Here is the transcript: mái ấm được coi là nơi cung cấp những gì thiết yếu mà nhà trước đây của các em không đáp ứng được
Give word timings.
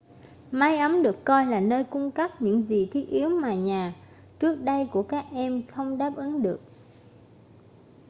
mái 0.51 0.77
ấm 0.77 1.03
được 1.03 1.25
coi 1.25 1.45
là 1.45 1.59
nơi 1.59 1.83
cung 1.83 2.11
cấp 2.11 2.41
những 2.41 2.61
gì 2.61 2.87
thiết 2.91 3.07
yếu 3.09 3.29
mà 3.29 3.53
nhà 3.53 3.95
trước 4.39 4.55
đây 4.55 4.87
của 4.91 5.03
các 5.03 5.25
em 5.31 5.63
không 5.67 5.97
đáp 5.97 6.11
ứng 6.15 6.41
được 6.41 6.61